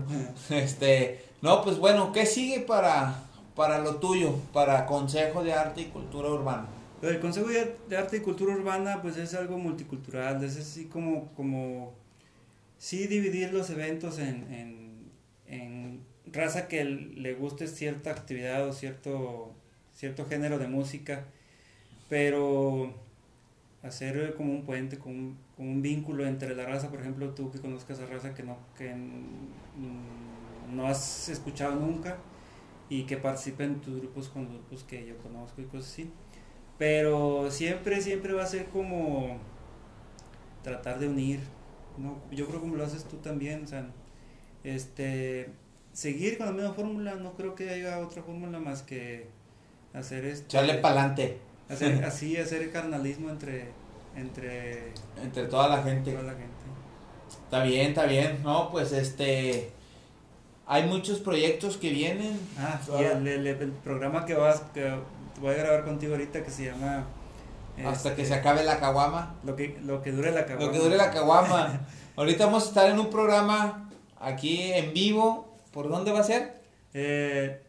Este, 0.50 1.24
no, 1.44 1.62
pues 1.62 1.78
bueno, 1.78 2.12
¿qué 2.12 2.26
sigue 2.26 2.60
para, 2.60 3.22
para 3.54 3.78
lo 3.78 3.96
tuyo, 3.96 4.34
para 4.52 4.86
Consejo 4.86 5.44
de 5.44 5.52
Arte 5.52 5.82
y 5.82 5.84
Cultura 5.86 6.30
Urbana? 6.30 6.66
El 7.02 7.20
Consejo 7.20 7.48
de 7.48 7.96
Arte 7.96 8.16
y 8.16 8.20
Cultura 8.20 8.54
Urbana 8.54 9.02
pues 9.02 9.16
es 9.18 9.34
algo 9.34 9.58
multicultural, 9.58 10.42
es 10.42 10.56
así 10.56 10.86
como, 10.86 11.28
como 11.34 11.92
sí 12.78 13.06
dividir 13.06 13.52
los 13.52 13.68
eventos 13.70 14.18
en, 14.18 14.50
en, 14.52 15.10
en 15.46 16.00
raza 16.32 16.66
que 16.66 16.84
le 16.84 17.34
guste 17.34 17.68
cierta 17.68 18.10
actividad 18.10 18.66
o 18.66 18.72
cierto, 18.72 19.52
cierto 19.94 20.24
género 20.26 20.58
de 20.58 20.68
música, 20.68 21.24
pero 22.08 22.94
hacer 23.82 24.34
como 24.34 24.52
un 24.52 24.64
puente, 24.64 24.98
como 24.98 25.14
un- 25.14 25.38
como 25.56 25.70
un 25.70 25.82
vínculo 25.82 26.26
entre 26.26 26.56
la 26.56 26.64
raza, 26.66 26.90
por 26.90 27.00
ejemplo, 27.00 27.30
tú 27.30 27.50
que 27.52 27.60
conozcas 27.60 28.00
a 28.00 28.06
raza 28.06 28.34
que 28.34 28.42
no, 28.42 28.56
que 28.76 28.90
no 30.72 30.86
has 30.86 31.28
escuchado 31.28 31.74
nunca 31.76 32.16
y 32.88 33.04
que 33.04 33.16
participen 33.16 33.72
en 33.72 33.80
tus 33.80 33.96
grupos 34.00 34.28
con 34.28 34.44
los 34.44 34.52
grupos 34.52 34.84
que 34.84 35.06
yo 35.06 35.16
conozco 35.18 35.60
y 35.60 35.64
cosas 35.64 35.92
así. 35.92 36.10
Pero 36.78 37.50
siempre, 37.50 38.00
siempre 38.00 38.32
va 38.32 38.42
a 38.42 38.46
ser 38.46 38.66
como 38.66 39.38
tratar 40.62 40.98
de 40.98 41.08
unir, 41.08 41.40
¿no? 41.98 42.18
Yo 42.30 42.46
creo 42.48 42.60
como 42.60 42.76
lo 42.76 42.84
haces 42.84 43.04
tú 43.04 43.18
también, 43.18 43.64
o 43.64 43.66
sea, 43.66 43.86
este, 44.64 45.50
seguir 45.92 46.36
con 46.36 46.46
la 46.46 46.52
misma 46.52 46.72
fórmula, 46.72 47.14
no 47.14 47.34
creo 47.34 47.54
que 47.54 47.70
haya 47.70 48.00
otra 48.00 48.22
fórmula 48.22 48.58
más 48.58 48.82
que 48.82 49.28
hacer 49.92 50.24
esto. 50.24 50.46
Echarle 50.46 50.74
pa'lante. 50.74 51.38
Hacer, 51.68 52.04
así, 52.04 52.36
hacer 52.36 52.62
el 52.62 52.70
carnalismo 52.70 53.30
entre, 53.30 53.68
entre, 54.16 54.92
entre 55.22 55.46
toda 55.46 55.68
la 55.68 55.82
gente. 55.82 56.12
Toda 56.12 56.24
la 56.24 56.32
gente. 56.32 56.64
Está 57.28 57.62
bien, 57.62 57.88
está 57.88 58.06
bien, 58.06 58.42
no, 58.42 58.70
pues 58.70 58.92
este, 58.92 59.70
hay 60.66 60.84
muchos 60.84 61.18
proyectos 61.20 61.76
que 61.76 61.90
vienen. 61.90 62.38
Ah, 62.58 62.80
y 62.98 63.04
el, 63.04 63.72
programa 63.84 64.24
que 64.24 64.34
vas, 64.34 64.62
que 64.72 64.94
voy 65.40 65.54
a 65.54 65.58
grabar 65.58 65.84
contigo 65.84 66.14
ahorita 66.14 66.42
que 66.42 66.50
se 66.50 66.66
llama... 66.66 67.06
Hasta 67.84 68.14
que 68.14 68.22
este, 68.22 68.34
se 68.34 68.40
acabe 68.40 68.62
la 68.62 68.78
caguama. 68.78 69.34
Lo 69.42 69.56
que, 69.56 69.76
lo 69.82 70.00
que 70.00 70.12
dure 70.12 70.30
la 70.30 70.46
caguama. 70.46 70.66
Lo 70.66 70.72
que 70.72 70.78
dure 70.78 70.96
la 70.96 71.10
caguama. 71.10 71.80
ahorita 72.16 72.46
vamos 72.46 72.66
a 72.66 72.68
estar 72.68 72.88
en 72.88 73.00
un 73.00 73.10
programa 73.10 73.90
aquí 74.20 74.72
en 74.72 74.94
vivo. 74.94 75.56
¿Por 75.72 75.88
dónde 75.88 76.12
va 76.12 76.20
a 76.20 76.24
ser? 76.24 76.62
Eh, 76.92 77.60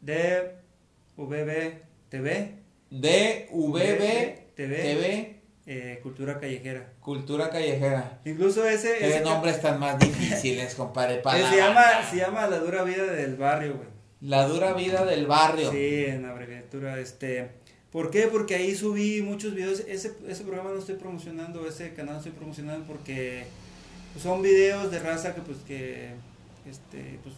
DVB 0.00 1.82
TV. 2.08 2.58
DVB 2.90 4.54
TV. 4.54 5.41
Eh, 5.64 6.00
cultura 6.02 6.40
callejera. 6.40 6.92
Cultura 7.00 7.48
callejera. 7.48 8.20
Incluso 8.24 8.66
ese. 8.68 9.06
Ese 9.06 9.20
nombres 9.20 9.56
están 9.56 9.78
más 9.78 9.98
difíciles, 9.98 10.74
compadre. 10.76 11.18
Para 11.18 11.48
se, 11.50 11.56
llama, 11.56 11.84
se 12.10 12.16
llama 12.16 12.48
La 12.48 12.58
dura 12.58 12.82
vida 12.82 13.04
del 13.04 13.36
barrio, 13.36 13.76
güey. 13.76 13.88
La 14.20 14.46
dura 14.46 14.72
vida 14.72 15.04
del 15.04 15.26
barrio. 15.26 15.70
Sí, 15.70 16.04
en 16.06 16.24
abreviatura. 16.24 16.98
Este. 16.98 17.50
¿Por 17.92 18.10
qué? 18.10 18.26
Porque 18.26 18.56
ahí 18.56 18.74
subí 18.74 19.22
muchos 19.22 19.54
videos. 19.54 19.80
Ese, 19.86 20.14
ese 20.26 20.42
programa 20.42 20.70
no 20.70 20.78
estoy 20.78 20.96
promocionando, 20.96 21.66
ese 21.68 21.92
canal 21.92 22.14
no 22.14 22.18
estoy 22.18 22.32
promocionando 22.32 22.84
porque 22.86 23.44
son 24.20 24.42
videos 24.42 24.90
de 24.90 24.98
raza 24.98 25.34
que, 25.34 25.42
pues, 25.42 25.58
que. 25.58 26.10
Este, 26.68 27.18
pues, 27.22 27.36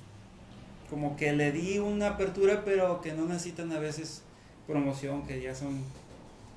como 0.89 1.17
que 1.17 1.33
le 1.33 1.53
di 1.53 1.79
una 1.79 2.11
apertura, 2.11 2.63
pero 2.65 3.01
que 3.03 3.13
no 3.13 3.27
necesitan 3.27 3.73
a 3.73 3.79
veces 3.79 4.23
promoción, 4.67 5.27
que 5.27 5.41
ya 5.41 5.55
son 5.55 5.83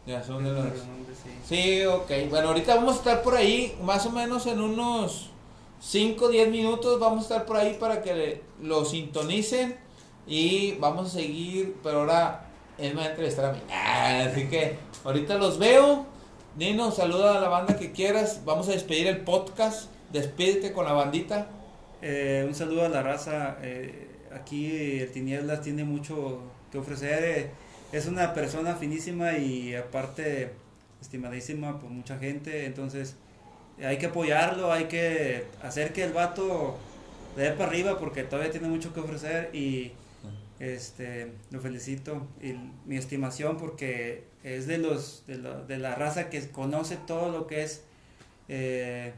ya 0.07 0.23
son 0.23 0.43
de 0.43 0.51
los... 0.51 0.65
Sí. 1.45 1.85
ok. 1.85 2.09
Bueno, 2.29 2.49
ahorita 2.49 2.75
vamos 2.75 2.95
a 2.95 2.97
estar 2.97 3.21
por 3.21 3.35
ahí, 3.35 3.77
más 3.83 4.05
o 4.05 4.11
menos 4.11 4.47
en 4.47 4.61
unos 4.61 5.29
5 5.81 6.25
o 6.25 6.29
10 6.29 6.49
minutos 6.49 6.99
vamos 6.99 7.19
a 7.19 7.21
estar 7.23 7.45
por 7.45 7.57
ahí 7.57 7.77
para 7.79 8.01
que 8.01 8.41
lo 8.61 8.83
sintonicen 8.85 9.77
y 10.25 10.73
vamos 10.75 11.07
a 11.07 11.09
seguir, 11.09 11.75
pero 11.83 11.99
ahora 11.99 12.47
él 12.77 12.93
me 12.95 13.01
va 13.01 13.07
a 13.07 13.09
entrevistar 13.09 13.45
a 13.45 13.53
mí. 13.53 13.59
Ah, 13.69 14.27
así 14.29 14.47
que 14.47 14.77
ahorita 15.03 15.35
los 15.37 15.59
veo. 15.59 16.05
Nino, 16.57 16.91
saluda 16.91 17.37
a 17.37 17.41
la 17.41 17.49
banda 17.49 17.77
que 17.77 17.91
quieras. 17.91 18.41
Vamos 18.45 18.67
a 18.69 18.71
despedir 18.71 19.07
el 19.07 19.21
podcast. 19.21 19.91
Despídete 20.11 20.71
con 20.71 20.85
la 20.85 20.93
bandita. 20.93 21.47
Eh, 22.01 22.45
un 22.47 22.55
saludo 22.55 22.85
a 22.85 22.89
la 22.89 23.03
raza. 23.03 23.57
Eh, 23.61 24.07
aquí 24.33 24.99
el 24.99 25.11
Tinieblas 25.11 25.61
tiene 25.61 25.83
mucho 25.83 26.39
que 26.71 26.77
ofrecer. 26.77 27.23
Eh, 27.23 27.51
es 27.91 28.07
una 28.07 28.33
persona 28.33 28.75
finísima 28.75 29.37
y 29.37 29.75
aparte 29.75 30.51
estimadísima 31.01 31.79
por 31.79 31.89
mucha 31.89 32.17
gente, 32.17 32.65
entonces 32.65 33.15
hay 33.83 33.97
que 33.97 34.07
apoyarlo, 34.07 34.71
hay 34.71 34.85
que 34.85 35.45
hacer 35.61 35.93
que 35.93 36.03
el 36.03 36.13
vato 36.13 36.77
le 37.35 37.43
dé 37.43 37.51
para 37.51 37.69
arriba 37.69 37.99
porque 37.99 38.23
todavía 38.23 38.51
tiene 38.51 38.67
mucho 38.67 38.93
que 38.93 38.99
ofrecer 38.99 39.51
y 39.53 39.91
este 40.59 41.31
lo 41.51 41.61
felicito 41.61 42.27
y 42.41 42.53
mi 42.85 42.97
estimación 42.97 43.57
porque 43.57 44.23
es 44.43 44.65
de 44.65 44.79
los 44.79 45.23
de, 45.27 45.77
la 45.77 45.93
raza 45.93 46.29
que 46.31 46.49
conoce 46.49 46.97
todo 47.05 47.31
lo 47.31 47.45
que 47.45 47.63
es 47.63 47.83
eh, 48.47 49.13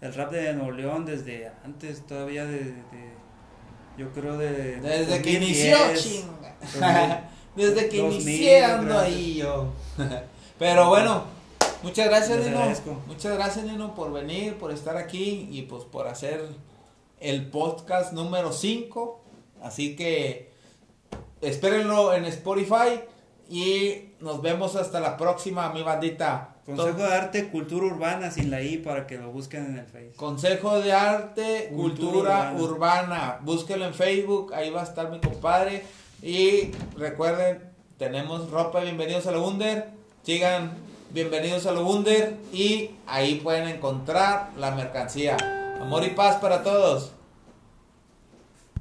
el 0.00 0.14
rap 0.14 0.30
de 0.30 0.52
Nuevo 0.54 0.70
León 0.70 1.04
desde 1.04 1.50
antes 1.64 2.06
todavía 2.06 2.46
de, 2.46 2.72
yo 3.96 4.12
creo 4.12 4.38
de 4.38 4.80
desde 4.80 5.20
que 5.20 5.32
inició 5.32 5.76
Desde 7.58 7.88
que 7.88 7.96
inicié 7.96 8.64
ando 8.64 8.96
ahí 8.96 9.34
yo. 9.34 9.72
Pero 10.60 10.88
bueno, 10.88 11.24
muchas 11.82 12.06
gracias, 12.06 12.38
Nino. 12.38 12.60
Muchas 13.08 13.34
gracias, 13.34 13.64
Nino, 13.64 13.96
por 13.96 14.12
venir, 14.12 14.54
por 14.54 14.70
estar 14.70 14.96
aquí 14.96 15.48
y 15.50 15.62
pues 15.62 15.82
por 15.82 16.06
hacer 16.06 16.46
el 17.18 17.50
podcast 17.50 18.12
número 18.12 18.52
5. 18.52 19.20
Así 19.60 19.96
que 19.96 20.52
espérenlo 21.40 22.14
en 22.14 22.26
Spotify 22.26 23.00
y 23.50 24.10
nos 24.20 24.40
vemos 24.40 24.76
hasta 24.76 25.00
la 25.00 25.16
próxima, 25.16 25.72
mi 25.72 25.82
bandita. 25.82 26.54
Consejo 26.64 26.98
de 26.98 27.12
Arte, 27.14 27.48
Cultura 27.48 27.86
Urbana, 27.86 28.30
sin 28.30 28.52
la 28.52 28.62
I, 28.62 28.76
para 28.76 29.04
que 29.06 29.16
lo 29.16 29.32
busquen 29.32 29.66
en 29.66 29.78
el 29.78 29.86
Facebook. 29.86 30.16
Consejo 30.16 30.80
de 30.80 30.92
Arte, 30.92 31.72
Cultura, 31.74 32.52
Urbana. 32.54 32.62
Urbana. 32.62 33.38
Búsquelo 33.42 33.84
en 33.84 33.94
Facebook, 33.94 34.54
ahí 34.54 34.70
va 34.70 34.82
a 34.82 34.84
estar 34.84 35.10
mi 35.10 35.18
compadre. 35.18 35.82
Y 36.22 36.72
recuerden, 36.96 37.70
tenemos 37.96 38.50
ropa, 38.50 38.80
bienvenidos 38.80 39.28
a 39.28 39.32
lo 39.32 39.42
Wunder. 39.42 39.90
Sigan, 40.24 40.72
bienvenidos 41.10 41.66
a 41.66 41.72
lo 41.72 41.84
Wunder. 41.86 42.36
Y 42.52 42.90
ahí 43.06 43.36
pueden 43.36 43.68
encontrar 43.68 44.50
la 44.58 44.72
mercancía. 44.72 45.36
Amor 45.80 46.02
y 46.04 46.10
paz 46.10 46.36
para 46.36 46.64
todos. 46.64 47.12